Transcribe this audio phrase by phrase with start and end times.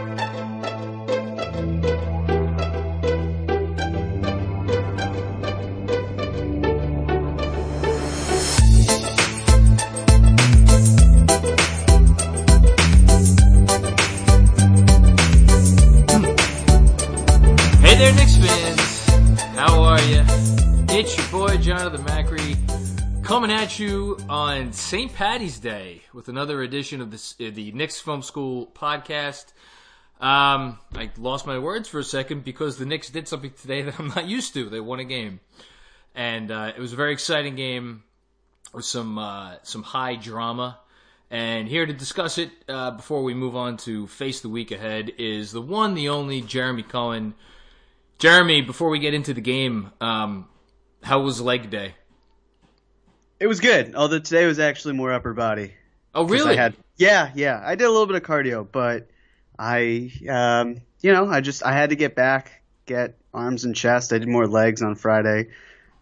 [0.00, 0.06] Hey
[17.96, 18.80] there, Knicks fans.
[19.54, 20.24] How are you?
[20.88, 22.56] It's your boy Jonathan Macri
[23.22, 25.14] coming at you on St.
[25.14, 29.52] Patty's Day with another edition of this, uh, the Knicks Film School podcast.
[30.20, 33.98] Um, I lost my words for a second because the Knicks did something today that
[33.98, 34.68] I'm not used to.
[34.68, 35.40] They won a game,
[36.14, 38.02] and uh, it was a very exciting game
[38.72, 40.78] with some uh, some high drama.
[41.32, 45.12] And here to discuss it uh, before we move on to face the week ahead
[45.16, 47.34] is the one, the only Jeremy Cohen.
[48.18, 50.48] Jeremy, before we get into the game, um,
[51.02, 51.94] how was leg day?
[53.38, 55.72] It was good, although today was actually more upper body.
[56.14, 56.56] Oh, really?
[56.56, 57.62] Had, yeah, yeah.
[57.64, 59.08] I did a little bit of cardio, but
[59.62, 64.12] I, um, you know, I just I had to get back, get arms and chest.
[64.14, 65.48] I did more legs on Friday,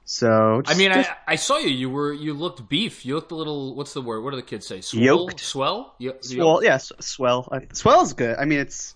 [0.05, 1.69] so I mean, just- I, I saw you.
[1.71, 3.05] You were you looked beef.
[3.05, 3.75] You looked a little.
[3.75, 4.23] What's the word?
[4.23, 4.81] What do the kids say?
[4.81, 5.03] Swole?
[5.03, 5.41] Yoked.
[5.41, 5.95] Swell?
[5.99, 7.49] Yo- swell, yeah, swell.
[7.73, 8.37] Swell is good.
[8.39, 8.95] I mean, it's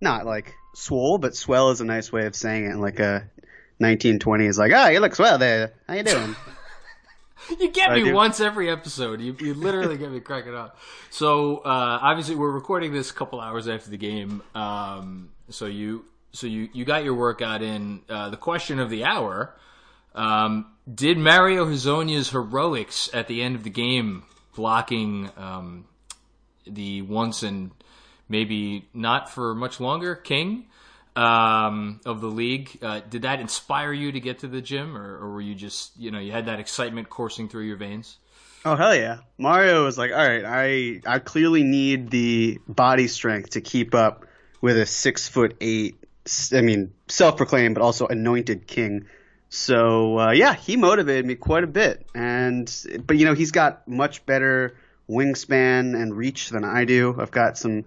[0.00, 2.70] not like swole, but swell is a nice way of saying it.
[2.70, 3.28] In like a
[3.78, 5.74] 1920 is like, ah, you look swell there.
[5.88, 6.36] How you doing?
[7.60, 9.20] You get me once every episode.
[9.20, 10.78] You, you literally get me cracking up.
[11.10, 14.42] So uh, obviously, we're recording this a couple hours after the game.
[14.54, 18.02] Um, so you so you you got your workout in.
[18.08, 19.54] Uh, the question of the hour:
[20.14, 25.86] um, Did Mario Hezonja's heroics at the end of the game, blocking um,
[26.66, 27.70] the once and
[28.28, 30.66] maybe not for much longer king
[31.16, 32.78] um, of the league.
[32.82, 35.96] Uh, did that inspire you to get to the gym, or, or were you just,
[35.96, 38.18] you know, you had that excitement coursing through your veins?
[38.66, 39.18] Oh hell yeah!
[39.36, 44.24] Mario was like, all right, I I clearly need the body strength to keep up
[44.62, 45.96] with a six foot eight.
[46.52, 49.04] I mean, self-proclaimed but also anointed king.
[49.50, 52.74] So uh, yeah, he motivated me quite a bit, and
[53.06, 54.78] but you know he's got much better
[55.10, 57.14] wingspan and reach than I do.
[57.18, 57.84] I've got some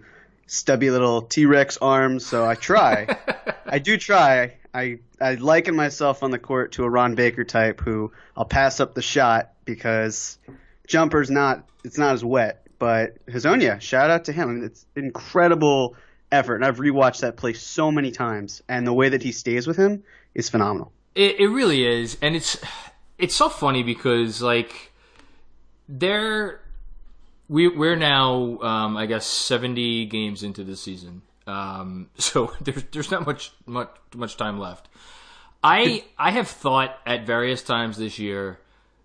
[0.47, 3.18] stubby little T-Rex arms, so I try.
[3.66, 4.56] I do try.
[4.74, 8.80] I I liken myself on the court to a Ron Baker type who I'll pass
[8.80, 10.38] up the shot because
[10.88, 12.63] jumper's not it's not as wet.
[12.80, 14.50] But Hezonja, shout out to him.
[14.50, 15.96] I mean, it's incredible
[16.31, 19.66] effort, and I've rewatched that play so many times, and the way that he stays
[19.66, 20.03] with him
[20.36, 20.91] is phenomenal.
[21.16, 22.57] It, it really is, and it's
[23.18, 24.91] it's so funny because like
[25.90, 26.62] they're
[27.50, 33.12] we we're now um, I guess seventy games into the season, um, so there's there's
[33.12, 34.88] not much much much time left.
[35.63, 38.59] I I have thought at various times this year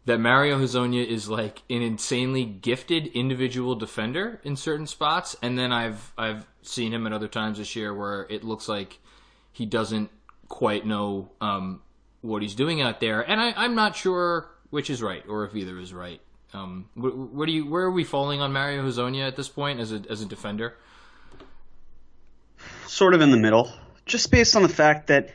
[0.04, 5.72] that Mario Hezonja is like an insanely gifted individual defender in certain spots, and then
[5.72, 8.98] I've I've seen him at other times this year where it looks like
[9.52, 10.10] he doesn't
[10.48, 11.80] quite know um,
[12.20, 15.54] what he's doing out there, and I, I'm not sure which is right or if
[15.54, 16.20] either is right.
[16.54, 19.48] Um, wh- wh- where do you where are we falling on Mario Hezonja at this
[19.48, 20.76] point as a as a defender?
[22.92, 23.72] sort of in the middle,
[24.04, 25.30] just based on the fact that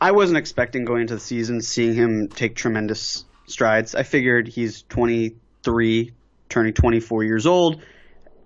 [0.00, 3.94] I wasn't expecting going into the season seeing him take tremendous strides.
[3.94, 6.12] I figured he's 23,
[6.48, 7.82] turning 24 years old.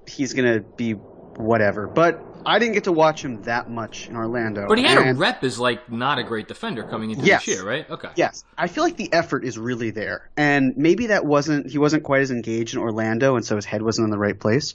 [0.06, 0.92] He's to be
[1.36, 1.86] whatever.
[1.86, 4.66] But I didn't get to watch him that much in Orlando.
[4.69, 7.44] But he had a rep as like not a great defender coming into Yes.
[7.44, 7.88] this year, right?
[7.91, 8.09] Okay.
[8.16, 12.04] Yes, I feel like the effort is really there, and maybe that wasn't he wasn't
[12.04, 14.75] quite as engaged in Orlando, and so his head wasn't in the right place,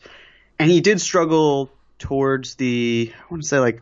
[0.60, 3.82] and he did struggle towards the I want to say like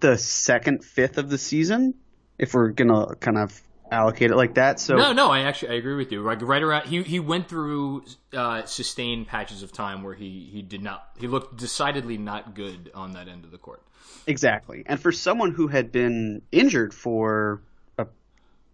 [0.00, 1.94] the second fifth of the season,
[2.38, 4.80] if we're gonna kind of allocate it like that.
[4.80, 6.22] So No, no, I actually I agree with you.
[6.22, 10.62] Like right around, he he went through uh, sustained patches of time where he he
[10.62, 13.82] did not he looked decidedly not good on that end of the court.
[14.26, 14.84] Exactly.
[14.86, 17.62] And for someone who had been injured for
[17.96, 18.06] a,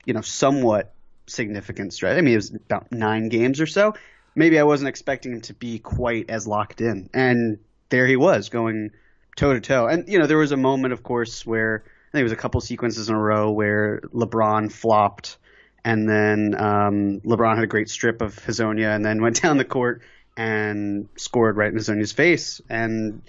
[0.05, 0.95] you know, somewhat
[1.27, 3.95] significant stretch, I mean, it was about nine games or so,
[4.35, 7.09] maybe I wasn't expecting him to be quite as locked in.
[7.15, 7.59] And
[7.89, 8.91] there he was going
[9.37, 9.87] toe to toe.
[9.87, 11.85] And, you know, there was a moment, of course, where
[12.15, 15.37] think it was a couple sequences in a row where LeBron flopped
[15.85, 19.65] and then um, LeBron had a great strip of Hezonja and then went down the
[19.65, 20.03] court
[20.37, 22.61] and scored right in Hezonja's face.
[22.69, 23.23] And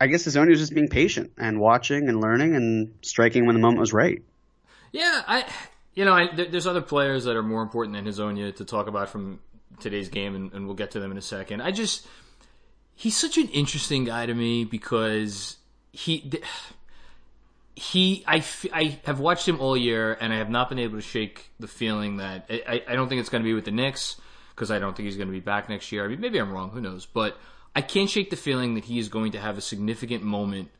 [0.00, 3.60] I guess Hezonja was just being patient and watching and learning and striking when the
[3.60, 4.22] moment was right.
[4.92, 5.44] Yeah, I
[5.94, 8.86] you know I, there, there's other players that are more important than Hezonja to talk
[8.86, 9.40] about from
[9.80, 11.60] today's game, and, and we'll get to them in a second.
[11.60, 12.06] I just
[12.94, 15.56] he's such an interesting guy to me because
[15.92, 16.30] he
[17.76, 18.42] he I,
[18.72, 21.68] I have watched him all year and I have not been able to shake the
[21.68, 24.16] feeling that I, I- don't think it's going to be with the Knicks
[24.54, 26.04] because I don't think he's going to be back next year.
[26.04, 27.04] I mean, maybe I'm wrong, who knows?
[27.04, 27.36] But
[27.74, 30.70] I can't shake the feeling that he is going to have a significant moment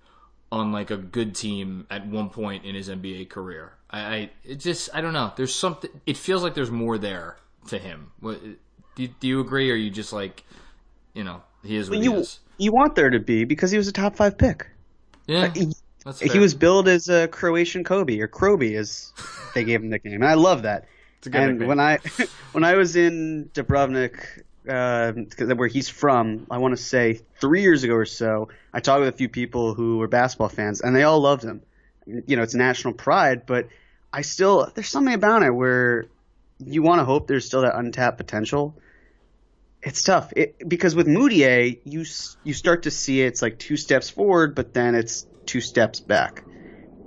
[0.51, 3.75] on like a good team at one point in his NBA career.
[3.91, 5.33] I, I it just I don't know.
[5.37, 5.91] There's something.
[6.07, 7.37] It feels like there's more there
[7.69, 8.13] to him.
[8.21, 8.41] What,
[8.95, 10.45] do, do you agree, or are you just like,
[11.13, 12.39] you know, he is what you he is?
[12.57, 14.67] you want there to be because he was a top five pick.
[15.27, 15.83] Yeah, that's
[16.15, 19.13] he was billed as a Croatian Kobe or Krobe as
[19.55, 20.87] they gave him the nickname, and I love that.
[21.19, 21.69] It's a good and nickname.
[21.69, 21.99] when I
[22.53, 25.13] when I was in Dubrovnik, uh,
[25.55, 29.15] where he's from, I want to say three years ago or so, I talked with
[29.15, 31.63] a few people who were basketball fans, and they all loved him.
[32.07, 33.69] You know, it's national pride, but
[34.13, 36.07] I still there's something about it where
[36.59, 38.77] you want to hope there's still that untapped potential.
[39.83, 42.05] It's tough it, because with Mudiay, you
[42.45, 46.45] you start to see it's like two steps forward, but then it's two steps back.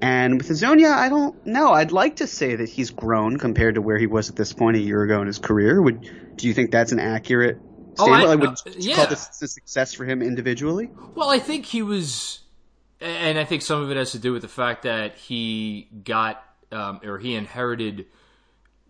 [0.02, 1.74] And with Hezonja, I don't know.
[1.74, 4.78] I'd like to say that he's grown compared to where he was at this point
[4.78, 5.82] a year ago in his career.
[5.82, 7.58] Would do you think that's an accurate
[8.00, 8.26] Oh, statement?
[8.30, 8.96] I- would uh, yeah.
[8.96, 10.90] call this a success for him individually?
[11.16, 12.40] Well, I think he was,
[13.02, 16.42] and I think some of it has to do with the fact that he got
[16.72, 18.06] um, or he inherited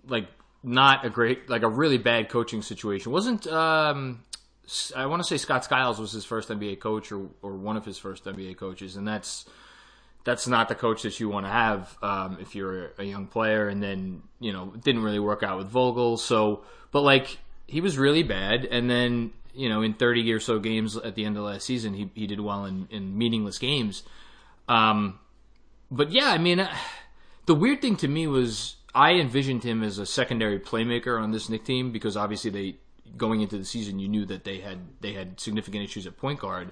[0.08, 0.28] like
[0.62, 3.12] not a great, like a really bad coaching situation.
[3.12, 4.24] Wasn't um,
[4.96, 7.86] I want to say Scott Skiles was his first NBA coach or or one of
[7.86, 9.46] his first NBA coaches, and that's
[10.24, 13.68] that's not the coach that you want to have um, if you're a, young player.
[13.68, 16.18] And then you know it didn't really work out with Vogel.
[16.18, 20.60] So, but like he was really bad, and then you know in 30 or so
[20.60, 24.04] games at the end of last season, he he did well in in meaningless games.
[24.68, 25.20] Um,
[25.90, 26.68] but yeah, I mean,
[27.46, 31.50] the weird thing to me was I envisioned him as a secondary playmaker on this
[31.50, 32.76] Knick team because obviously they
[33.18, 36.40] going into the season you knew that they had they had significant issues at point
[36.40, 36.70] guard,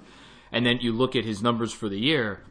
[0.51, 2.41] and then you look at his numbers for the year,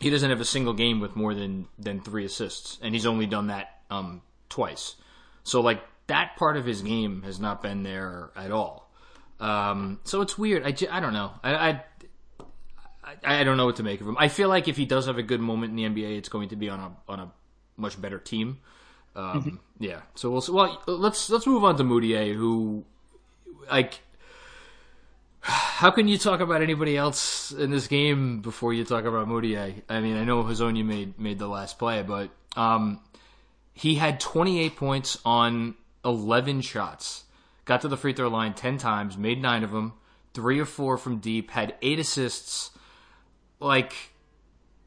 [0.00, 3.26] he doesn't have a single game with more than than three assists, and he's only
[3.26, 4.96] done that um, twice.
[5.44, 8.90] So like that part of his game has not been there at all.
[9.40, 10.64] Um, so it's weird.
[10.64, 11.32] I, I don't know.
[11.44, 11.82] I, I
[13.24, 14.16] I, don't know what to make of him.
[14.18, 16.50] I feel like if he does have a good moment in the NBA, it's going
[16.50, 17.32] to be on a on a
[17.76, 18.58] much better team.
[19.16, 20.00] Um, Yeah.
[20.14, 22.84] So we'll well let's let's move on to Mudiay, who
[23.70, 24.00] like.
[25.40, 29.82] How can you talk about anybody else in this game before you talk about Mudiay?
[29.88, 33.00] I mean, I know Hezonja made made the last play, but um,
[33.72, 37.24] he had 28 points on 11 shots.
[37.64, 39.92] Got to the free throw line 10 times, made nine of them,
[40.34, 42.70] three or four from deep, had eight assists.
[43.60, 43.92] Like,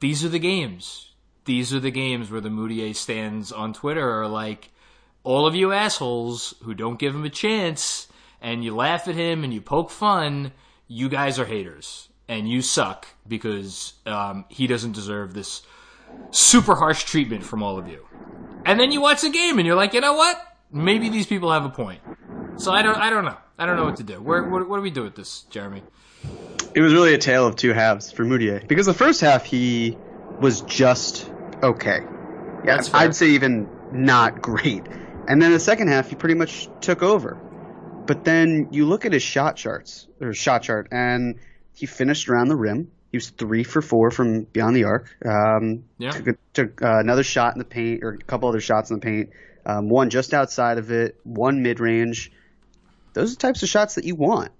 [0.01, 1.13] these are the games.
[1.45, 4.69] These are the games where the Mudiay stands on Twitter are like,
[5.24, 8.07] all of you assholes who don't give him a chance
[8.42, 10.52] and you laugh at him and you poke fun,
[10.88, 15.62] you guys are haters and you suck because um, he doesn't deserve this
[16.32, 18.06] super harsh treatment from all of you.
[18.66, 20.42] And then you watch the game and you're like, you know what?
[20.72, 22.02] Maybe these people have a point.
[22.58, 23.38] So I don't, I don't know.
[23.58, 24.22] I don't know what to do.
[24.22, 25.84] Where, what, what do we do with this, Jeremy?
[26.74, 29.98] It was really a tale of two halves for Mudiay because the first half he
[30.40, 31.30] was just
[31.62, 32.00] okay.
[32.66, 34.84] Yeah, I'd say even not great.
[35.28, 37.40] And then the second half he pretty much took over.
[38.06, 41.39] But then you look at his shot charts or shot chart, and
[41.74, 42.92] he finished around the rim.
[43.12, 45.15] He was three for four from beyond the arc.
[45.25, 46.12] Um, Yeah.
[46.12, 49.01] Took, took uh, another shot in the paint, or a couple other shots in the
[49.01, 49.30] paint.
[49.65, 52.31] Um, one just outside of it, one mid range.
[53.13, 54.51] Those are the types of shots that you want.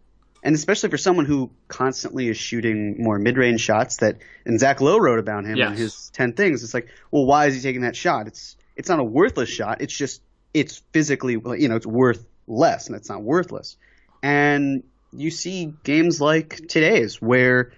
[0.44, 4.98] And especially for someone who constantly is shooting more mid-range shots that, and Zach Lowe
[4.98, 5.78] wrote about him in Yes.
[5.78, 6.64] his 10 things.
[6.64, 8.26] It's like, well, why is he taking that shot?
[8.26, 9.82] It's, it's not a worthless shot.
[9.82, 13.78] It's just, it's physically, you know, it's worth less and it's not worthless.
[14.22, 17.74] And you see games like today's where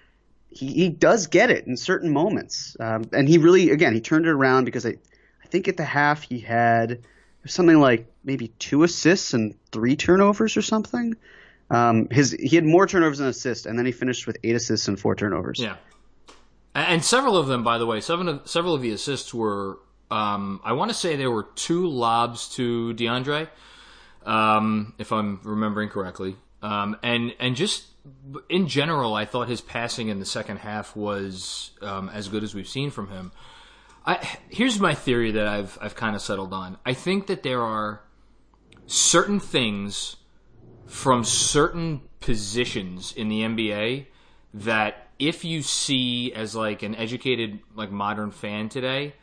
[0.50, 2.76] he, he does get it in certain moments.
[2.80, 4.98] Um, and he really, again, he turned it around because I,
[5.44, 7.04] I think at the half he had
[7.46, 11.16] something like maybe two assists and three turnovers or something.
[11.70, 14.88] Um, his he had more turnovers than assists, and then he finished with eight assists
[14.88, 15.60] and four turnovers.
[15.60, 15.78] Yeah.
[16.76, 19.78] And several of them, by the way, seven of, several of the assists were,
[20.10, 23.48] um, I want to say there were two lobs to DeAndre,
[24.26, 26.36] um, if I'm remembering correctly.
[26.62, 27.86] Um, and, and just
[28.50, 32.56] in general, I thought his passing in the second half was um, as good as
[32.56, 33.32] we've seen from him.
[34.06, 36.78] I, here's my theory that I've, I've kind of settled on.
[36.86, 38.02] I think that there are
[38.86, 40.18] certain things
[40.86, 44.08] from certain positions in the NBA
[44.54, 49.14] that if you see as like an educated like modern fan today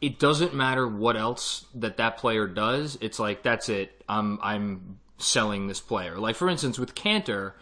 [0.00, 2.96] it doesn't matter what else that that player does.
[3.00, 4.02] It's like that's it.
[4.08, 6.16] I'm i'm selling this player.
[6.18, 7.52] Like for instance with Kanter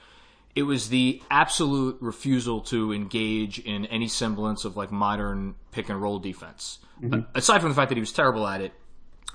[0.55, 6.03] it was the absolute refusal to engage in any semblance of like modern pick and
[6.03, 6.81] roll defense.
[7.01, 7.15] Mm-hmm.
[7.15, 8.73] Uh, aside from the fact that he was terrible at it.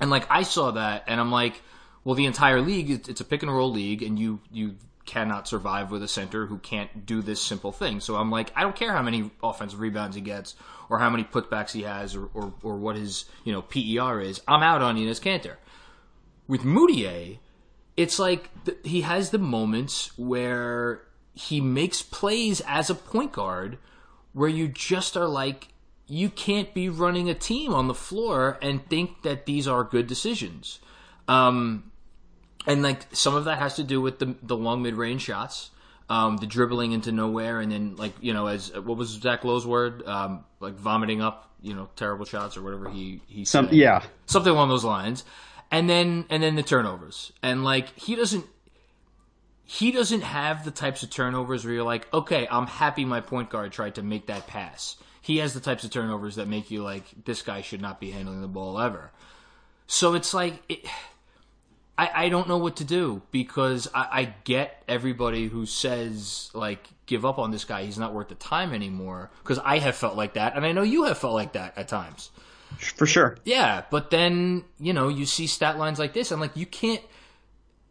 [0.02, 1.62] And like I saw that, and I'm like,
[2.04, 5.92] well, the entire league, it's a pick and roll league, and you you cannot survive
[5.92, 8.00] with a center who can't do this simple thing.
[8.00, 10.56] So I'm like, I don't care how many offensive rebounds he gets
[10.90, 14.42] or how many putbacks he has or, or, or what his, you know, PER is.
[14.48, 15.56] I'm out on Enes Kanter.
[16.48, 17.40] With Mudiay,
[17.98, 21.02] it's like th- he has the moments where
[21.34, 23.78] he makes plays as a point guard
[24.34, 25.70] where you just are like,
[26.08, 30.08] you can't be running a team on the floor and think that these are good
[30.08, 30.80] decisions.
[31.28, 31.92] Um,
[32.68, 35.72] and like some of that has to do with the the long mid range shots,
[36.10, 39.66] um, the dribbling into nowhere, and then like you know as what was Zach Lowe's
[39.66, 43.76] word, um, like vomiting up you know terrible shots or whatever he he Some said.
[43.76, 44.04] yeah.
[44.26, 45.24] something along those lines,
[45.72, 48.46] and then and then the turnovers, and like he doesn't.
[49.66, 53.50] He doesn't have the types of turnovers where you're like, okay, I'm happy my point
[53.50, 54.98] guard tried to make that pass.
[55.22, 58.12] He has the types of turnovers that make you like, this guy should not be
[58.12, 59.12] handling the ball ever.
[59.88, 60.86] So it's like, it,
[61.98, 66.88] I, I don't know what to do because I, I get everybody who says like
[67.06, 67.84] give up on this guy.
[67.84, 69.30] He's not worth the time anymore.
[69.44, 71.88] Because I have felt like that, and I know you have felt like that at
[71.88, 72.32] times.
[72.78, 73.38] For sure.
[73.46, 77.02] Yeah, but then you know you see stat lines like this, and like you can't.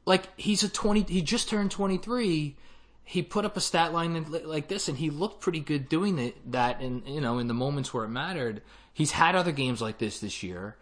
[0.04, 1.02] Like he's a twenty.
[1.02, 2.56] He just turned twenty three.
[3.04, 6.50] He put up a stat line like this, and he looked pretty good doing it,
[6.50, 6.80] that.
[6.80, 10.18] In you know in the moments where it mattered, he's had other games like this
[10.18, 10.76] this year.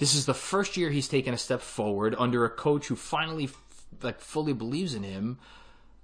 [0.00, 3.50] This is the first year he's taken a step forward under a coach who finally
[4.02, 5.38] like fully believes in him.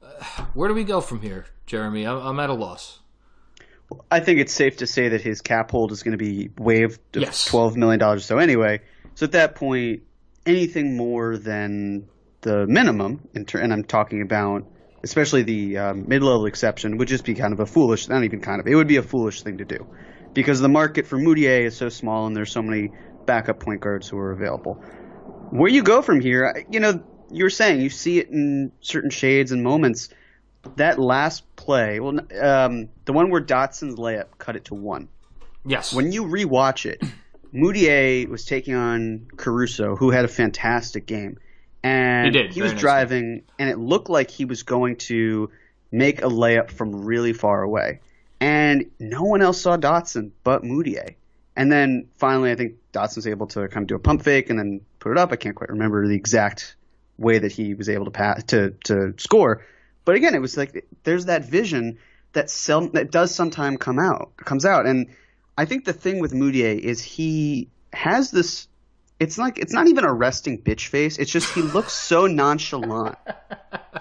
[0.02, 2.06] Uh, where do we go from here, Jeremy?
[2.06, 3.00] I'm, I'm at a loss.
[4.10, 7.00] I think it's safe to say that his cap hold is going to be waived
[7.14, 7.46] Yes.
[7.46, 8.82] twelve million dollars or so anyway.
[9.14, 10.02] So at that point,
[10.44, 12.06] anything more than
[12.42, 14.66] the minimum, ter- and I'm talking about
[15.02, 18.60] especially the um, mid-level exception, would just be kind of a foolish, not even kind
[18.60, 19.86] of, it would be a foolish thing to do,
[20.34, 22.90] because the market for Mudiay is so small and there's so many
[23.26, 24.74] backup point guards who are available.
[25.50, 29.52] Where you go from here, you know, you're saying you see it in certain shades
[29.52, 30.08] and moments
[30.76, 35.08] that last play, well, um, the one where Dotson's layup cut it to one.
[35.64, 35.92] Yes.
[35.92, 37.02] When you rewatch it,
[37.54, 41.38] Mudiay was taking on Caruso, who had a fantastic game,
[41.82, 45.50] and He did, very was nice driving, and it looked like he was going to
[45.92, 48.00] make a layup from really far away,
[48.40, 51.14] and no one else saw Dotson but Mudiay.
[51.58, 54.58] And then finally, I think Dotson's able to kind of do a pump fake and
[54.58, 55.30] then put it up.
[55.32, 56.76] I can't quite remember the exact
[57.18, 59.64] way that he was able to pass to to score.
[60.04, 61.98] But again, it was like there's that vision
[62.32, 65.08] that sel- that does sometimes come out comes out, and
[65.58, 68.68] I think the thing with Mudiay is he has this.
[69.18, 71.18] It's like it's not even a resting bitch face.
[71.18, 73.16] It's just he looks so nonchalant.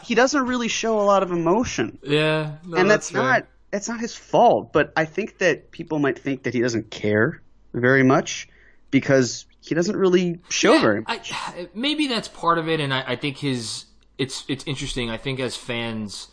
[0.04, 3.22] He doesn't really show a lot of emotion, yeah, no, and that's, fair.
[3.22, 4.72] not that's not his fault.
[4.74, 7.42] But I think that people might think that he doesn't care
[7.74, 8.50] very much
[8.96, 11.30] because he doesn't really show very much.
[11.34, 13.88] I, maybe that's part of it, and I, I think his
[14.18, 15.10] it's it's interesting.
[15.10, 16.30] I think as fans,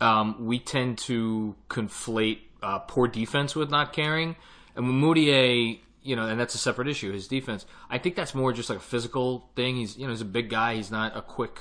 [0.00, 4.36] um, we tend to conflate uh, poor defense with not caring,
[4.76, 7.10] and when Mudiay, you know, and that's a separate issue.
[7.10, 9.74] His defense, I think that's more just like a physical thing.
[9.74, 10.76] He's you know he's a big guy.
[10.76, 11.58] He's not a quick.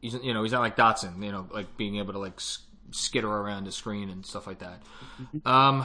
[0.00, 1.22] He's you know he's not like Dotson.
[1.22, 2.40] You know, like being able to like
[2.90, 4.82] skitter around the screen and stuff like that.
[5.44, 5.84] Um.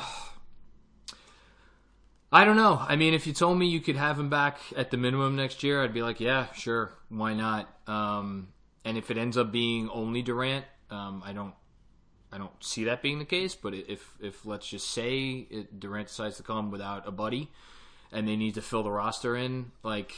[2.32, 2.78] I don't know.
[2.80, 5.64] I mean, if you told me you could have him back at the minimum next
[5.64, 7.68] year, I'd be like, yeah, sure, why not?
[7.88, 8.50] Um,
[8.86, 11.56] and if it ends up being only Durant, um, I don't,
[12.32, 13.56] I don't see that being the case.
[13.56, 17.50] But if, if let's just say it, Durant decides to come without a buddy,
[18.12, 20.14] and they need to fill the roster in, like,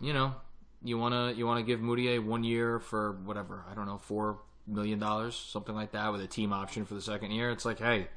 [0.00, 0.34] you know,
[0.82, 4.98] you wanna you wanna give Mudiay one year for whatever I don't know four million
[4.98, 7.50] dollars, something like that, with a team option for the second year.
[7.50, 8.08] It's like, hey,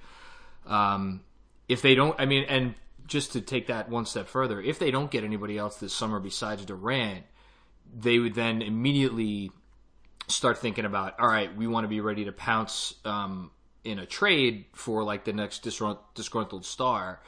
[0.67, 1.21] um,
[1.67, 2.75] if they don't, I mean, and
[3.08, 6.20] just to take that one step further, if they don't get anybody else this summer
[6.20, 7.24] besides Durant,
[7.93, 9.51] they would then immediately
[10.27, 13.51] start thinking about, all right, we want to be ready to pounce um,
[13.84, 17.20] in a trade for like the next disgruntled star.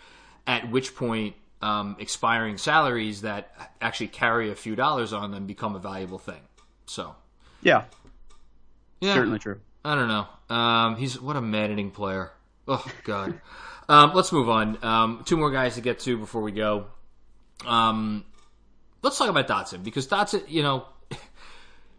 [0.45, 5.75] At which point, um, expiring salaries that actually carry a few dollars on them become
[5.75, 6.41] a valuable thing.
[6.85, 7.15] So,
[7.61, 7.85] Yeah,
[8.99, 9.61] yeah, certainly true.
[9.85, 10.55] I don't know.
[10.55, 12.31] Um, he's what a maddening player.
[12.67, 13.39] Oh God.
[13.89, 14.83] um, let's move on.
[14.83, 16.87] Um, two more guys to get to before we go.
[17.65, 18.25] Um,
[19.01, 20.85] let's talk about Dotson because Dotson, you know,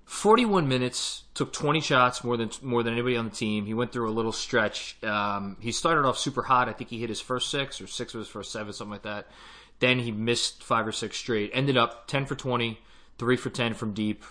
[0.05, 3.67] forty-one minutes took twenty shots more than more than anybody on the team.
[3.67, 4.97] He went through a little stretch.
[5.03, 6.69] Um, he started off super hot.
[6.69, 9.03] I think he hit his first six or six of his first seven, something like
[9.03, 9.29] that.
[9.81, 11.51] Then he missed five or six straight.
[11.53, 12.79] Ended up ten for 20,
[13.19, 14.25] three for ten from deep.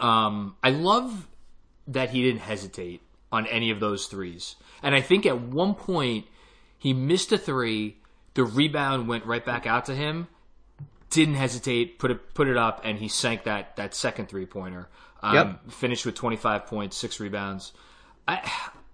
[0.00, 1.28] Um, I love
[1.88, 4.56] that he didn't hesitate on any of those threes.
[4.82, 6.26] And I think at one point
[6.78, 7.98] he missed a three,
[8.34, 10.28] the rebound went right back out to him,
[11.10, 14.88] didn't hesitate, put it put it up, and he sank that that second three pointer.
[15.22, 15.70] Um, Yep.
[15.72, 17.72] Finished with 25 points, six rebounds.
[18.28, 18.50] I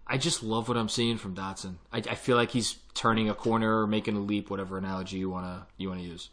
[0.06, 1.76] I just love what I'm seeing from Dotson.
[1.92, 5.30] I, I feel like he's turning a corner, or making a leap, whatever analogy you
[5.30, 6.30] wanna you wanna use.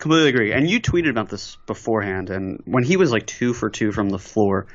[0.00, 0.52] Completely agree.
[0.52, 4.10] And you tweeted about this beforehand, and when he was like two for two from
[4.10, 4.66] the floor,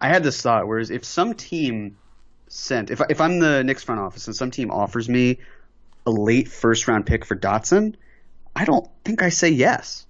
[0.00, 0.66] I had this thought.
[0.66, 1.96] Whereas if some team
[2.48, 5.38] sent, if if I'm the Knicks front office and some team offers me
[6.06, 7.96] a late first round pick for Dotson,
[8.54, 10.06] I don't think I say yes.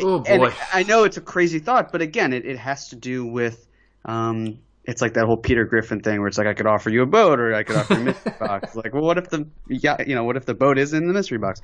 [0.00, 2.96] Oh And boy, I know it's a crazy thought, but again, it, it has to
[2.96, 3.66] do with
[4.04, 7.02] um, it's like that whole Peter Griffin thing where it's like I could offer you
[7.02, 8.74] a boat or I could offer you a mystery box.
[8.74, 11.14] Like, well, what if the yeah, you know, what if the boat is in the
[11.14, 11.60] mystery box?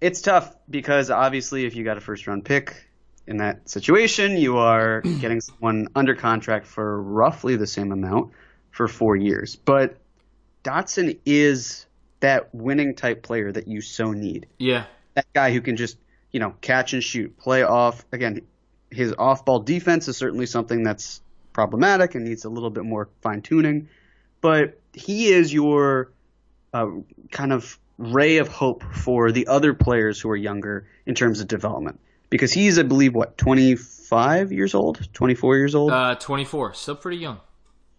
[0.00, 2.88] It's tough because obviously, if you got a first round pick
[3.26, 8.32] in that situation, you are getting someone under contract for roughly the same amount
[8.70, 9.56] for four years.
[9.56, 9.96] But
[10.64, 11.86] Dotson is
[12.20, 14.84] that winning type player that you so need yeah,
[15.14, 15.96] that guy who can just
[16.32, 18.04] you know catch and shoot, play off.
[18.12, 18.42] Again,
[18.90, 21.20] his off-ball defense is certainly something that's
[21.52, 23.88] problematic and needs a little bit more fine tuning.
[24.40, 26.10] But he is your
[26.72, 26.86] uh,
[27.30, 31.48] kind of ray of hope for the other players who are younger in terms of
[31.48, 32.00] development
[32.30, 35.92] because he's, I believe, what 25 years old, 24 years old.
[35.92, 37.40] uh, 24, still pretty young.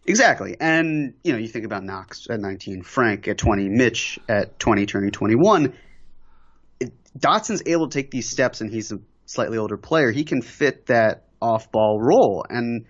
[0.06, 0.58] Exactly.
[0.60, 4.86] And, you know, you think about Knox at 19, Frank at 20, Mitch at 20,
[4.86, 5.74] turning 21.
[6.80, 10.12] It, Dotson's able to take these steps, and he's a slightly older player.
[10.12, 12.46] He can fit that off ball role.
[12.50, 12.86] And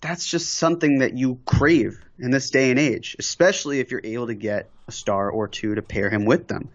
[0.00, 4.26] that's just something that you crave in this day and age, especially if you're able
[4.26, 6.68] to get a star or two to pair him with them.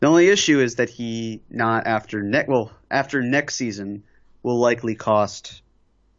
[0.00, 4.02] The only issue is that he not after next well after next season
[4.42, 5.62] will likely cost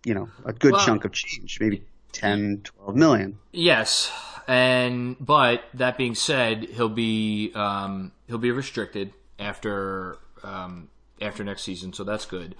[0.04, 1.84] you know a good Well- chunk of change, maybe
[2.16, 3.38] 10, 12 million.
[3.52, 4.12] Yes,
[4.48, 10.90] and but that being said, he'll be um, he'll be restricted after um,
[11.22, 12.56] after next season, so that's good.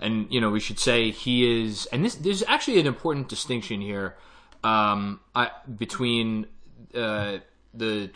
[0.00, 3.80] And you know, we should say he is, and this there's actually an important distinction
[3.80, 4.16] here
[4.62, 6.46] um, I, between
[6.94, 7.38] uh,
[7.74, 8.10] the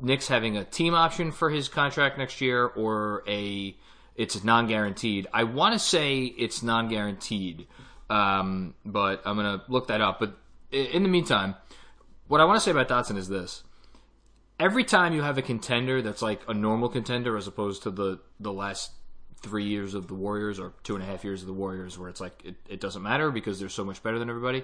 [0.00, 3.76] Knicks having a team option for his contract next year or a
[4.16, 5.26] it's non-guaranteed.
[5.32, 7.66] I want to say it's non-guaranteed,
[8.14, 10.20] um, but I'm gonna look that up.
[10.20, 10.36] But
[10.70, 11.56] in the meantime,
[12.28, 13.64] what I want to say about Dotson is this:
[14.60, 18.20] every time you have a contender that's like a normal contender, as opposed to the
[18.38, 18.92] the last
[19.42, 22.08] three years of the Warriors or two and a half years of the Warriors, where
[22.08, 24.62] it's like it, it doesn't matter because they're so much better than everybody.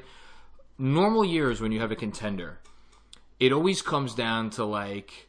[0.78, 2.60] Normal years when you have a contender,
[3.40, 5.28] it always comes down to like,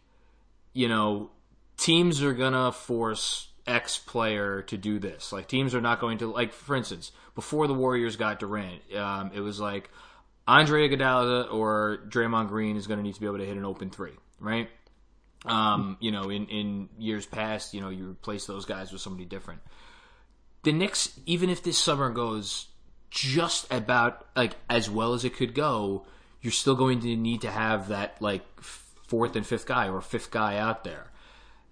[0.74, 1.32] you know,
[1.76, 5.32] teams are gonna force X player to do this.
[5.32, 9.32] Like teams are not going to like, for instance, before the Warriors got Durant, um,
[9.34, 9.89] it was like
[10.47, 13.65] Andre Iguodala or Draymond Green is going to need to be able to hit an
[13.65, 14.69] open three, right?
[15.45, 19.26] Um, you know, in in years past, you know, you replace those guys with somebody
[19.26, 19.62] different.
[20.63, 22.67] The Knicks, even if this summer goes
[23.10, 26.06] just about like as well as it could go,
[26.41, 30.32] you're still going to need to have that like fourth and fifth guy or fifth
[30.32, 31.12] guy out there.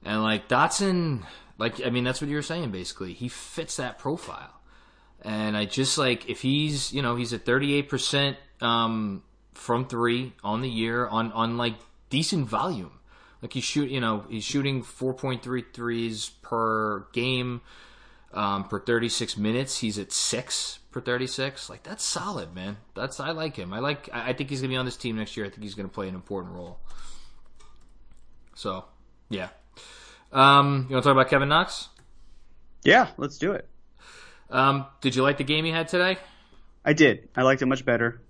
[0.04, 1.24] And like Dotson,
[1.60, 3.14] like I mean that's what you were saying basically.
[3.14, 4.54] He fits that profile.
[5.22, 10.62] And I just like if he's, you know, he's at 38% um from 3 on
[10.62, 11.76] the year on on like
[12.10, 12.94] decent volume.
[13.42, 17.62] Like he's shoot, you know, he's shooting 4.3 threes per game
[18.34, 19.80] um, per 36 minutes.
[19.80, 21.70] He's at six per 36.
[21.70, 22.78] Like that's solid, man.
[22.96, 23.74] That's I like him.
[23.74, 24.10] I like.
[24.12, 25.46] I think he's gonna be on this team next year.
[25.46, 26.80] I think he's gonna play an important role.
[28.56, 28.86] So,
[29.30, 29.50] yeah.
[30.32, 31.90] Um, you want to talk about Kevin Knox?
[32.84, 33.68] Yeah, let's do it.
[34.50, 36.18] Um, did you like the game he had today?
[36.86, 37.30] I did.
[37.36, 38.22] I liked it much better.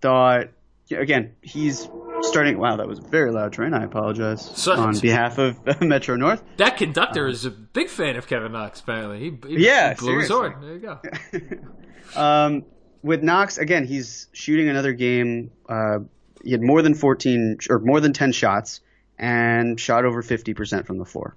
[0.00, 0.48] Thought
[0.90, 1.88] again, he's
[2.22, 2.58] starting.
[2.58, 3.74] Wow, that was a very loud train.
[3.74, 6.42] I apologize So- on behalf of Metro North.
[6.58, 8.80] That conductor is a big fan of Kevin Knox.
[8.80, 10.54] Apparently, he, he Yeah, blew his horn.
[10.60, 11.00] There you go.
[12.14, 12.64] Um,
[13.02, 15.50] with Knox, again, he's shooting another game.
[15.68, 15.98] Uh,
[16.44, 18.80] he had more than 14 or more than 10 shots
[19.18, 21.36] and shot over 50% from the floor.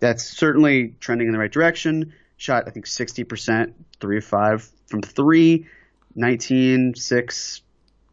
[0.00, 2.12] That's certainly trending in the right direction.
[2.36, 5.66] Shot, I think, 60%, 3 of 5 from 3,
[6.14, 7.62] 19, 6,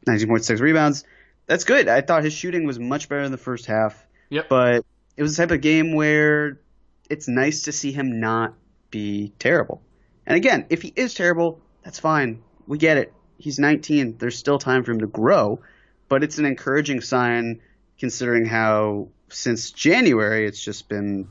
[0.07, 1.03] 19.6 rebounds.
[1.45, 1.87] That's good.
[1.87, 4.05] I thought his shooting was much better in the first half.
[4.29, 4.49] Yep.
[4.49, 4.85] But
[5.17, 6.59] it was the type of game where
[7.09, 8.53] it's nice to see him not
[8.91, 9.81] be terrible.
[10.25, 12.43] And again, if he is terrible, that's fine.
[12.65, 13.13] We get it.
[13.37, 14.17] He's 19.
[14.17, 15.59] There's still time for him to grow,
[16.07, 17.59] but it's an encouraging sign
[17.99, 21.27] considering how since January it's just been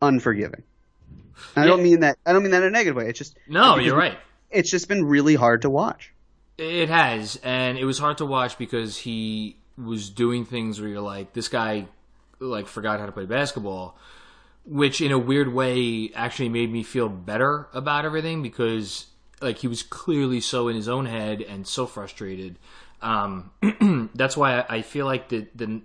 [0.00, 0.62] unforgiving.
[1.54, 2.18] And I don't mean that.
[2.24, 3.08] I don't mean that in a negative way.
[3.08, 4.16] It's just No, you're right.
[4.50, 6.12] it's just been really hard to watch.
[6.58, 11.00] It has, and it was hard to watch because he was doing things where you're
[11.02, 11.86] like, this guy
[12.38, 13.98] like forgot how to play basketball.
[14.64, 19.06] which in a weird way actually made me feel better about everything because
[19.40, 22.58] like he was clearly so in his own head and so frustrated.
[23.02, 23.50] Um,
[24.14, 25.80] that's why I, I feel like the the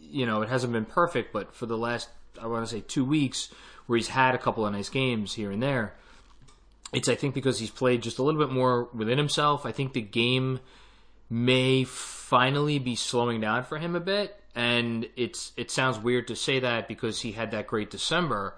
[0.00, 2.08] you know it hasn't been perfect, but for the last
[2.40, 3.52] I want to say two weeks
[3.86, 5.94] where he's had a couple of nice games here and there,
[6.92, 9.66] it's I think because he's played just a little bit more within himself.
[9.66, 10.60] I think the game
[11.30, 16.36] may finally be slowing down for him a bit, and it's it sounds weird to
[16.36, 18.54] say that because he had that great December.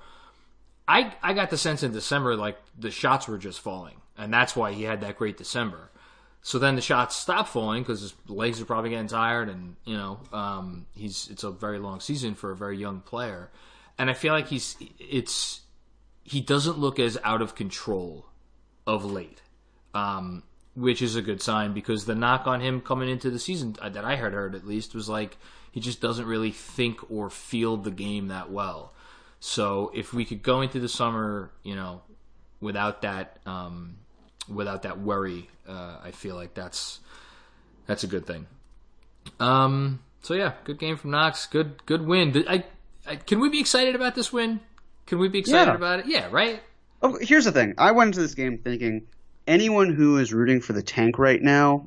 [0.87, 4.55] I I got the sense in December like the shots were just falling, and that's
[4.55, 5.91] why he had that great December.
[6.43, 9.97] So then the shots stop falling because his legs are probably getting tired, and you
[9.97, 13.51] know um, he's it's a very long season for a very young player,
[13.99, 15.61] and I feel like he's it's
[16.25, 18.27] he doesn't look as out of control
[18.87, 19.43] of late,
[19.95, 20.43] um,
[20.75, 23.91] which is a good sign because the knock on him coming into the season uh,
[23.91, 25.37] that I had heard at least was like
[25.73, 28.95] he just doesn't really think or feel the game that well.
[29.41, 32.03] So if we could go into the summer, you know,
[32.61, 33.97] without that um,
[34.49, 37.01] without that worry, uh, I feel like that's
[37.87, 38.47] that's a good thing.
[39.39, 41.47] Um, so yeah, good game from Knox.
[41.47, 42.45] Good good win.
[42.49, 42.65] I,
[43.07, 44.61] I, can we be excited about this win?
[45.07, 45.77] Can we be excited Yeah.
[45.77, 46.07] about it?
[46.07, 46.61] Yeah, right.
[47.03, 47.75] Oh, here's the thing.
[47.79, 49.07] I went into this game thinking
[49.47, 51.87] anyone who is rooting for the tank right now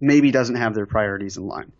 [0.00, 1.72] maybe doesn't have their priorities in line.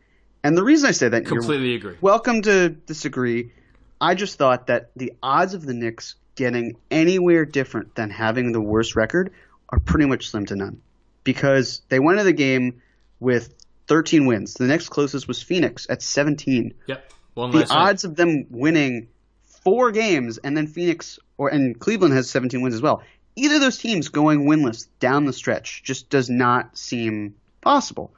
[0.43, 1.97] And the reason I say that, Completely agree.
[2.03, 3.53] welcome to disagree.
[4.01, 8.61] I just thought that the odds of the Knicks getting anywhere different than having the
[8.61, 9.33] worst record
[9.75, 10.81] are pretty much slim to none.
[11.25, 12.83] Because they went into the game
[13.21, 13.55] with
[13.89, 14.55] 13 wins.
[14.55, 17.13] The next closest was Phoenix at 17 Yep.
[17.35, 17.71] One the night.
[17.71, 19.09] odds of them winning
[19.65, 23.03] four games and then Phoenix or and Cleveland has 17 wins as well.
[23.37, 28.15] Either of those teams going winless down the stretch just does not seem possible.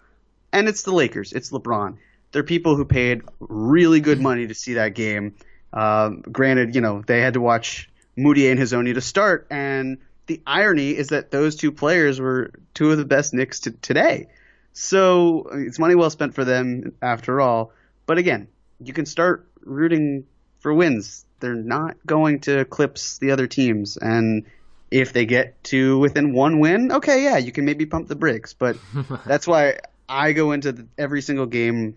[0.52, 1.32] And it's the Lakers.
[1.32, 1.96] It's LeBron.
[2.32, 5.36] They're people who paid really good money to see that game.
[5.72, 7.88] Um, granted, you know they had to watch
[8.18, 12.50] Mudiay and his Hezonja to start, and the irony is that those two players were
[12.74, 14.28] two of the best Knicks to today.
[14.72, 17.72] So I mean, it's money well spent for them after all.
[18.06, 18.48] But again,
[18.80, 20.26] you can start rooting
[20.60, 21.24] for wins.
[21.40, 24.46] They're not going to eclipse the other teams, and
[24.90, 28.54] if they get to within one win, okay, yeah, you can maybe pump the brakes.
[28.54, 28.76] But
[29.26, 31.96] that's why I go into the, every single game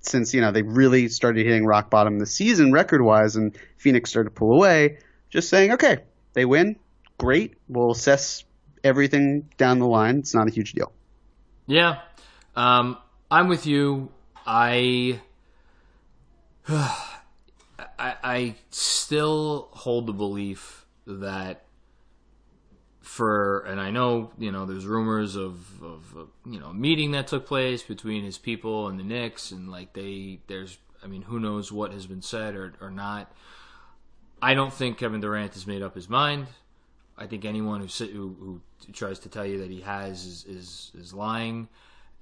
[0.00, 4.10] since you know they really started hitting rock bottom this season record wise, and Phoenix
[4.10, 4.98] started to pull away.
[5.28, 5.98] Just saying, okay,
[6.32, 6.76] they win,
[7.20, 7.58] great.
[7.68, 8.44] We'll assess
[8.82, 10.18] everything down the line.
[10.18, 10.90] It's not a huge deal.
[11.66, 12.00] Yeah,
[12.56, 12.96] um,
[13.30, 14.10] I'm with you.
[14.46, 15.20] I,
[16.68, 17.04] I,
[17.98, 21.66] I still hold the belief that
[23.02, 27.26] for, and I know you know there's rumors of of you know a meeting that
[27.26, 31.38] took place between his people and the Knicks, and like they there's, I mean, who
[31.38, 33.30] knows what has been said or or not.
[34.42, 36.46] I don't think Kevin Durant has made up his mind.
[37.20, 40.92] I think anyone who who, who tries to tell you that he has is, is
[40.98, 41.68] is lying.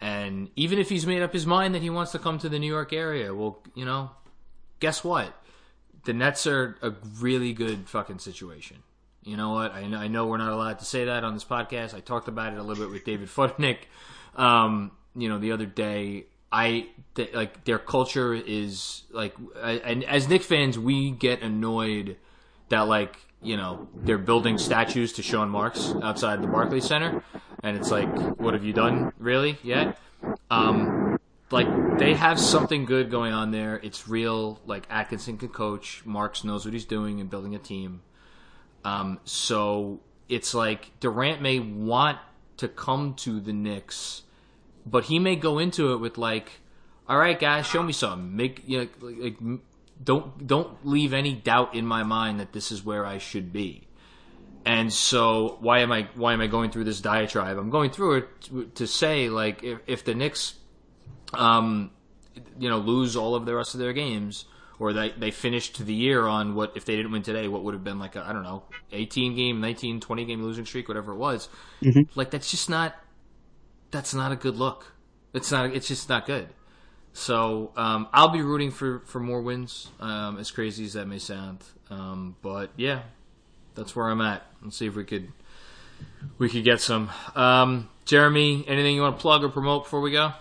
[0.00, 2.58] And even if he's made up his mind that he wants to come to the
[2.58, 4.10] New York area, well, you know,
[4.80, 5.32] guess what?
[6.04, 8.78] The Nets are a really good fucking situation.
[9.24, 9.72] You know what?
[9.74, 11.94] I know, I know we're not allowed to say that on this podcast.
[11.94, 13.78] I talked about it a little bit with David Futnick,
[14.36, 16.26] um, you know, the other day.
[16.50, 22.16] I th- like their culture is like, I, and as Knick fans, we get annoyed
[22.70, 27.22] that like you know they're building statues to Sean Marks outside the Barclays Center,
[27.62, 29.98] and it's like, what have you done really yet?
[30.50, 31.18] Um,
[31.50, 33.80] like they have something good going on there.
[33.82, 34.60] It's real.
[34.66, 38.02] Like Atkinson can coach, Marks knows what he's doing and building a team.
[38.84, 42.18] Um, so it's like Durant may want
[42.58, 44.22] to come to the Knicks,
[44.84, 46.60] but he may go into it with like,
[47.08, 48.36] all right, guys, show me something.
[48.36, 49.60] Make you know, like, like
[50.02, 53.88] don't don't leave any doubt in my mind that this is where I should be.
[54.64, 57.58] And so why am I why am I going through this diatribe?
[57.58, 60.54] I'm going through it to, to say like if, if the Knicks,
[61.32, 61.90] um,
[62.58, 64.44] you know, lose all of the rest of their games,
[64.78, 67.74] or they they finished the year on what if they didn't win today, what would
[67.74, 71.12] have been like a I don't know, 18 game, 19, 20 game losing streak, whatever
[71.12, 71.48] it was.
[72.14, 72.94] Like that's just not
[73.90, 74.92] that's not a good look.
[75.32, 75.70] It's not.
[75.74, 76.48] It's just not good.
[77.12, 79.88] So um, I'll be rooting for for more wins.
[80.00, 83.02] Um, as crazy as that may sound, um, but yeah,
[83.74, 84.44] that's where I'm at.
[84.62, 85.28] Let's see if we could
[86.38, 87.10] we could get some.
[87.34, 90.32] Um, Jeremy, anything you want to plug or promote before we go?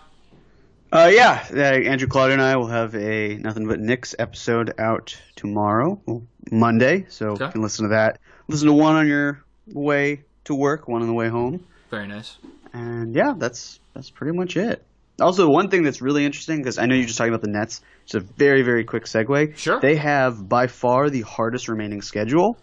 [0.92, 5.20] Uh, yeah, uh, Andrew Claude and I will have a nothing but Knicks episode out
[5.36, 7.06] tomorrow, well, Monday.
[7.10, 7.46] So Okay.
[7.46, 8.20] you can listen to that.
[8.48, 12.38] Listen to one on your way to work, one on the way home, Very nice.
[12.72, 14.86] and yeah, that's that's pretty much it.
[15.20, 17.82] Also, one thing that's really interesting because I know you're just talking about the Nets.
[18.04, 19.58] It's a very, very quick segue.
[19.58, 19.80] Sure.
[19.80, 22.58] They have by far the hardest remaining schedule,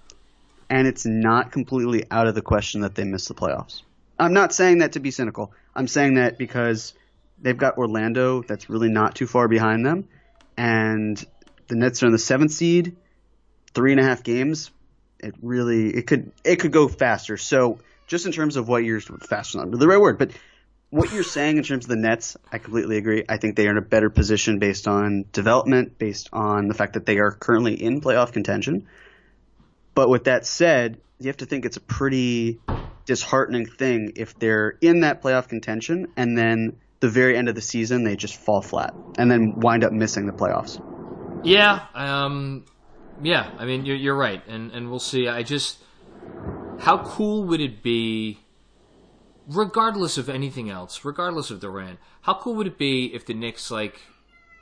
[0.70, 3.82] and it's not completely out of the question that they miss the playoffs.
[4.18, 5.52] I'm not saying that to be cynical.
[5.74, 6.94] I'm saying that because
[7.42, 10.08] they've got Orlando that's really not too far behind them,
[10.56, 11.22] and
[11.66, 12.96] the Nets are in the seventh seed,
[13.74, 14.70] three and a half games.
[15.18, 17.36] It really it could it could go faster.
[17.36, 20.30] So just in terms of what you're faster not the right word, but
[20.90, 23.24] what you're saying in terms of the Nets, I completely agree.
[23.28, 26.92] I think they are in a better position based on development, based on the fact
[26.92, 28.86] that they are currently in playoff contention.
[29.94, 32.60] But with that said, you have to think it's a pretty
[33.06, 37.60] disheartening thing if they're in that playoff contention and then the very end of the
[37.60, 40.80] season they just fall flat and then wind up missing the playoffs.
[41.44, 42.64] Yeah, um,
[43.22, 43.50] yeah.
[43.58, 45.28] I mean, you're, you're right, and and we'll see.
[45.28, 45.78] I just,
[46.78, 48.38] how cool would it be?
[49.46, 53.70] Regardless of anything else, regardless of Durant, how cool would it be if the Knicks
[53.70, 54.00] like,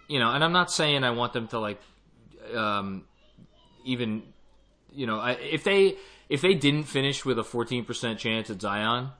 [0.08, 1.80] you know, and I'm not saying I want them to like,
[2.54, 3.04] um,
[3.84, 4.22] even,
[4.92, 5.96] you know, I, if they
[6.28, 9.10] if they didn't finish with a 14% chance at Zion,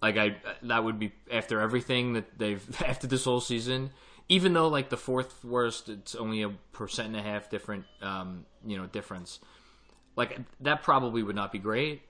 [0.00, 3.90] like I that would be after everything that they've after this whole season.
[4.28, 8.44] Even though like the fourth worst, it's only a percent and a half different, um,
[8.66, 9.40] you know, difference.
[10.16, 12.02] Like that probably would not be great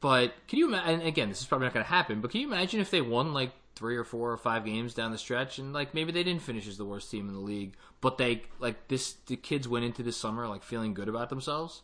[0.00, 1.06] but can you imagine?
[1.06, 2.20] again, this is probably not going to happen.
[2.20, 5.10] But can you imagine if they won like three or four or five games down
[5.10, 7.74] the stretch, and like maybe they didn't finish as the worst team in the league,
[8.00, 11.82] but they like this the kids went into this summer like feeling good about themselves.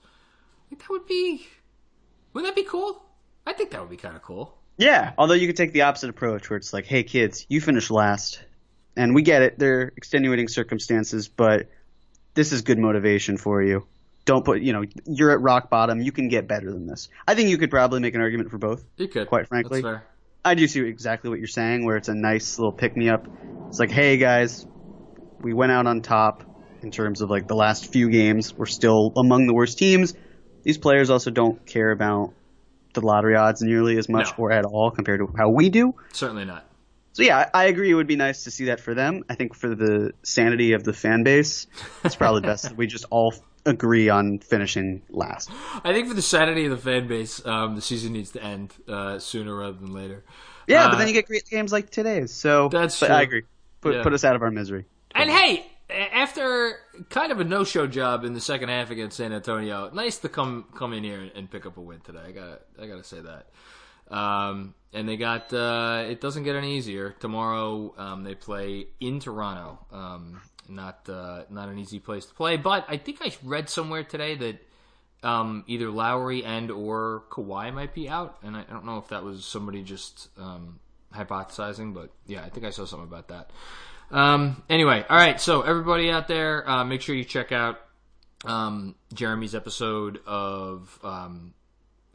[0.71, 1.47] Like that would be,
[2.33, 3.03] wouldn't that be cool?
[3.47, 4.59] I think that would be kind of cool.
[4.79, 7.91] Yeah, although you could take the opposite approach where it's like, hey kids, you finished
[7.91, 8.43] last,
[8.97, 9.59] and we get it.
[9.59, 11.69] They're extenuating circumstances, but
[12.35, 13.87] this is good motivation for you
[14.27, 16.01] don't put you know you're at rock bottom.
[16.01, 17.09] You can get better than this.
[17.27, 18.85] I think you could probably make an argument for both.
[18.99, 19.83] You could, quite frankly.
[20.45, 23.27] I do see exactly what you're saying, where it's a nice little pick me up.
[23.69, 24.65] It's like, hey guys,
[25.41, 26.45] we went out on top
[26.83, 28.55] in terms of like the last few games.
[28.55, 30.15] We're still among the worst teams.
[30.62, 32.35] These players also don't care about
[32.95, 34.45] the lottery odds nearly as much no.
[34.45, 35.95] or at all compared to how we do.
[36.12, 36.65] Certainly not.
[37.12, 37.91] So yeah, I agree.
[37.91, 39.23] It would be nice to see that for them.
[39.29, 41.67] I think for the sanity of the fan base,
[42.05, 43.35] it's probably best that we just all
[43.67, 45.51] agree on finishing last.
[45.85, 48.75] I think for the sanity of the fan base, um, the season needs to end
[48.89, 50.25] uh, sooner rather than later.
[50.67, 52.33] Yeah, uh, but then you get great games like today's.
[52.33, 53.09] So that's true.
[53.09, 53.43] I agree.
[53.81, 54.03] Put yeah.
[54.03, 54.87] put us out of our misery.
[55.15, 56.79] And hey, after
[57.11, 60.67] kind of a no-show job in the second half against San Antonio, nice to come
[60.75, 62.23] come in here and pick up a win today.
[62.27, 63.47] I got I got to say that.
[64.09, 67.95] Um, and they got uh, it doesn't get any easier tomorrow.
[67.99, 69.79] Um, they play in Toronto.
[69.93, 72.57] Um, not uh, not an easy place to play.
[72.57, 74.59] But I think I read somewhere today that
[75.23, 79.09] um, either Lowry and or Kawhi might be out, and I, I don't know if
[79.09, 80.79] that was somebody just um,
[81.15, 83.51] hypothesizing, but yeah, I think I saw something about that.
[84.11, 85.41] Um, anyway, all right.
[85.41, 87.81] So everybody out there, uh, make sure you check out
[88.45, 90.99] um, Jeremy's episode of.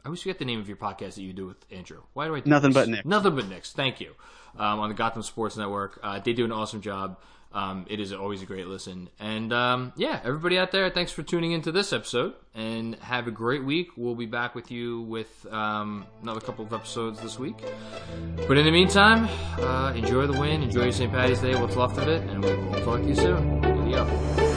[0.04, 2.02] I always forget the name of your podcast that you do with Andrew.
[2.12, 2.40] Why do I?
[2.40, 2.82] Do Nothing this?
[2.82, 3.04] but Knicks.
[3.06, 3.72] Nothing but Knicks.
[3.72, 4.14] Thank you.
[4.58, 7.18] Um, on the Gotham Sports Network, uh, they do an awesome job.
[7.54, 9.10] Um, it is always a great listen.
[9.20, 13.30] And um, yeah, everybody out there, thanks for tuning into this episode and have a
[13.30, 13.88] great week.
[13.96, 17.56] We'll be back with you with um, another couple of episodes this week.
[18.48, 21.12] But in the meantime, uh, enjoy the win, enjoy your St.
[21.12, 23.62] Patty's Day, what's left of it, and we'll talk to you soon.
[23.64, 24.51] Adios.